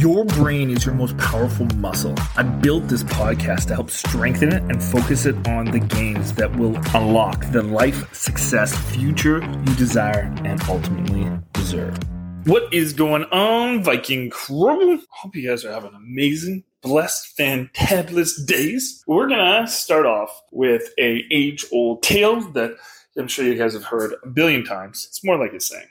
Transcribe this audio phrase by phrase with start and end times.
[0.00, 2.14] Your brain is your most powerful muscle.
[2.34, 6.56] I built this podcast to help strengthen it and focus it on the gains that
[6.56, 11.98] will unlock the life, success, future you desire and ultimately deserve.
[12.46, 15.02] What is going on, Viking crew?
[15.10, 19.04] Hope you guys are having amazing, blessed, fantabulous days.
[19.06, 22.78] We're gonna start off with a age-old tale that
[23.20, 25.06] I'm sure you guys have heard a billion times.
[25.08, 25.86] It's more like a saying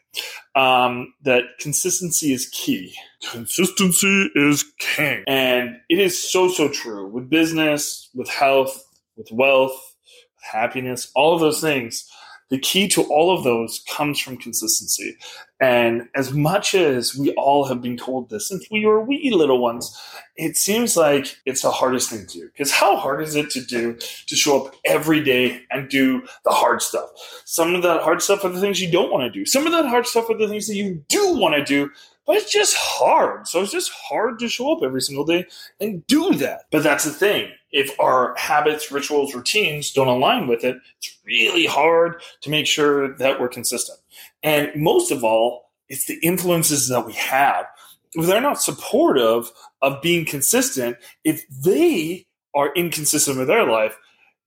[0.55, 2.93] um, that consistency is key.
[3.31, 5.23] Consistency is king.
[5.27, 8.83] And it is so, so true with business, with health,
[9.15, 12.09] with wealth, with happiness, all of those things
[12.49, 15.17] the key to all of those comes from consistency.
[15.61, 19.59] And as much as we all have been told this since we were wee little
[19.61, 19.95] ones,
[20.35, 22.47] it seems like it's the hardest thing to do.
[22.47, 26.51] Because how hard is it to do to show up every day and do the
[26.51, 27.09] hard stuff?
[27.45, 29.45] Some of that hard stuff are the things you don't want to do.
[29.45, 31.91] Some of that hard stuff are the things that you do want to do,
[32.29, 33.47] but it's just hard.
[33.47, 35.47] So it's just hard to show up every single day
[35.79, 36.65] and do that.
[36.69, 41.65] But that's the thing if our habits, rituals, routines don't align with it, it's really
[41.65, 43.97] hard to make sure that we're consistent.
[44.43, 47.65] And most of all, it's the influences that we have.
[48.13, 53.97] If they're not supportive of being consistent, if they are inconsistent with their life,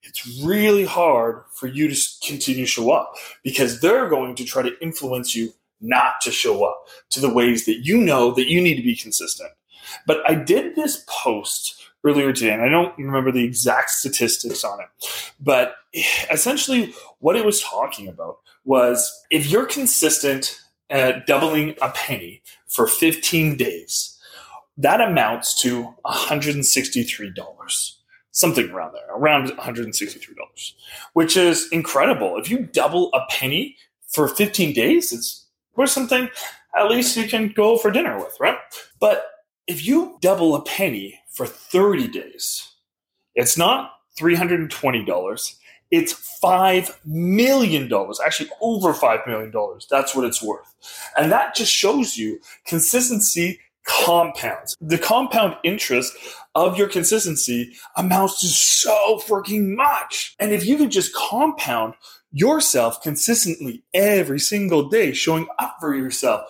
[0.05, 4.63] it's really hard for you to continue to show up because they're going to try
[4.63, 5.53] to influence you
[5.83, 8.97] not to show up to the ways that you know that you need to be
[8.97, 9.51] consistent.
[10.07, 14.81] But I did this post earlier today, and I don't remember the exact statistics on
[14.81, 14.87] it,
[15.41, 15.75] but
[16.31, 22.87] essentially what it was talking about was if you're consistent at doubling a penny for
[22.87, 24.19] 15 days,
[24.77, 27.93] that amounts to $163
[28.33, 30.73] something around there, around $163,
[31.13, 32.39] which is incredible.
[32.39, 33.77] If you double a penny
[34.09, 35.47] for 15 days, it's
[35.77, 36.29] worth something
[36.77, 38.57] at least you can go for dinner with, right?
[38.99, 39.27] But
[39.67, 42.69] if you double a penny for 30 days.
[43.35, 45.55] It's not $320.
[45.91, 47.91] It's $5 million,
[48.25, 49.53] actually over $5 million.
[49.91, 50.75] That's what it's worth.
[51.17, 54.77] And that just shows you consistency compounds.
[54.81, 56.15] The compound interest
[56.55, 60.35] of your consistency amounts to so freaking much.
[60.39, 61.95] And if you can just compound
[62.33, 66.43] yourself consistently every single day, showing up for yourself,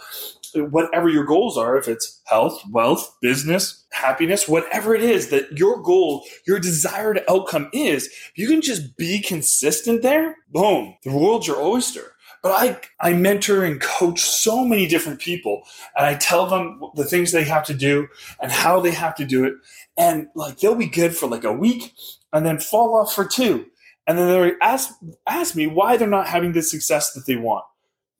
[0.55, 5.81] whatever your goals are, if it's health, wealth, business, happiness, whatever it is that your
[5.83, 11.61] goal, your desired outcome is, you can just be consistent there, boom, the world's your
[11.61, 12.13] oyster.
[12.43, 12.53] But
[13.01, 15.63] I, I mentor and coach so many different people
[15.97, 18.09] and I tell them the things they have to do
[18.41, 19.55] and how they have to do it.
[19.97, 21.93] And like they'll be good for like a week
[22.33, 23.67] and then fall off for two.
[24.07, 24.91] And then they ask,
[25.29, 27.65] ask me why they're not having the success that they want.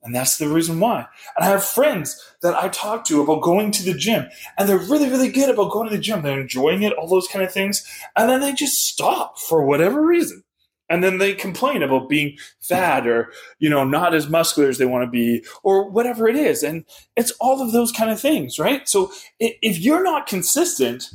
[0.05, 1.07] And that's the reason why.
[1.37, 4.29] And I have friends that I talk to about going to the gym,
[4.59, 6.23] and they're really, really good about going to the gym.
[6.23, 7.87] They're enjoying it, all those kind of things.
[8.17, 10.43] And then they just stop for whatever reason.
[10.93, 14.85] And then they complain about being fat or, you know, not as muscular as they
[14.85, 16.63] want to be or whatever it is.
[16.63, 16.85] And
[17.17, 18.87] it's all of those kind of things, right?
[18.87, 19.11] So
[19.41, 21.09] if you're not consistent,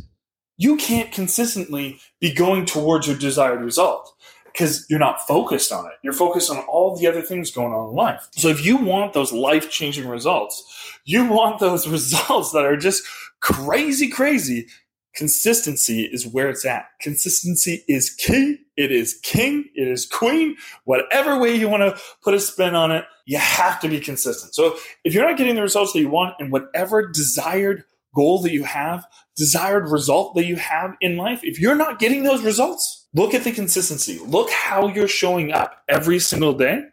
[0.57, 4.11] you can't consistently be going towards your desired result
[4.45, 5.91] because you're not focused on it.
[6.01, 8.27] You're focused on all the other things going on in life.
[8.31, 10.63] So if you want those life changing results,
[11.05, 13.03] you want those results that are just
[13.41, 14.65] crazy, crazy.
[15.13, 16.87] Consistency is where it's at.
[16.99, 18.57] Consistency is key.
[18.77, 19.65] It is king.
[19.75, 20.55] It is queen.
[20.85, 24.53] Whatever way you want to put a spin on it, you have to be consistent.
[24.53, 27.83] So if you're not getting the results that you want and whatever desired
[28.15, 29.05] goal that you have,
[29.35, 33.43] desired result that you have in life, if you're not getting those results, look at
[33.43, 34.19] the consistency.
[34.25, 36.83] Look how you're showing up every single day.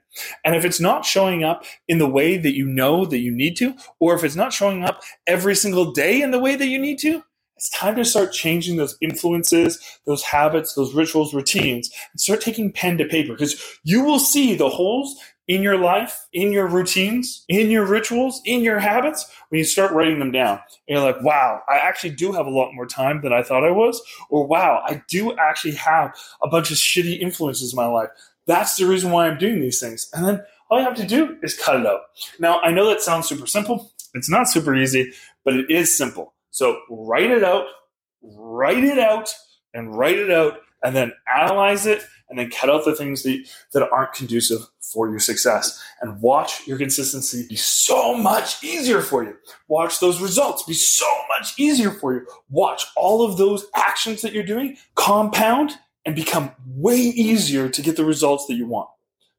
[0.44, 3.56] And if it's not showing up in the way that you know that you need
[3.56, 6.78] to, or if it's not showing up every single day in the way that you
[6.78, 7.24] need to,
[7.56, 12.72] it's time to start changing those influences, those habits, those rituals, routines, and start taking
[12.72, 15.16] pen to paper because you will see the holes
[15.46, 19.92] in your life, in your routines, in your rituals, in your habits, when you start
[19.92, 20.58] writing them down.
[20.88, 23.64] And you're like, wow, I actually do have a lot more time than I thought
[23.64, 24.00] I was.
[24.30, 28.08] Or wow, I do actually have a bunch of shitty influences in my life.
[28.46, 30.08] That's the reason why I'm doing these things.
[30.14, 32.00] And then all you have to do is cut it out.
[32.38, 33.92] Now, I know that sounds super simple.
[34.14, 35.12] It's not super easy,
[35.44, 36.32] but it is simple.
[36.54, 37.66] So write it out,
[38.22, 39.34] write it out,
[39.74, 43.44] and write it out, and then analyze it, and then cut out the things that,
[43.72, 49.24] that aren't conducive for your success and watch your consistency be so much easier for
[49.24, 49.34] you.
[49.66, 52.24] Watch those results be so much easier for you.
[52.48, 55.72] Watch all of those actions that you're doing compound
[56.04, 58.90] and become way easier to get the results that you want.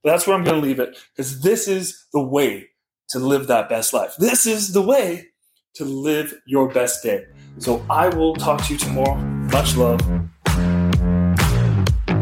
[0.03, 2.71] But that's where I'm going to leave it because this is the way
[3.09, 4.15] to live that best life.
[4.19, 5.29] This is the way
[5.75, 7.25] to live your best day.
[7.57, 9.15] So I will talk to you tomorrow.
[9.15, 10.01] Much love.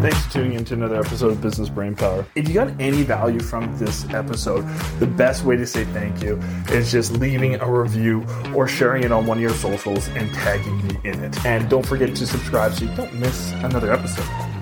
[0.04, 2.26] Thanks for tuning in to another episode of Business Brain Power.
[2.36, 4.68] If you got any value from this episode,
[5.00, 6.38] the best way to say thank you
[6.72, 10.86] is just leaving a review or sharing it on one of your socials and tagging
[10.88, 11.46] me in it.
[11.46, 14.53] And don't forget to subscribe so you don't miss another episode.